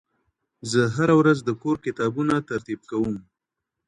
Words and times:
زه 0.71 0.81
هره 0.95 1.13
ورځ 1.19 1.37
د 1.43 1.49
کور 1.61 1.77
کتابونه 1.85 2.33
ترتيب 2.49 2.79
کوم. 2.89 3.15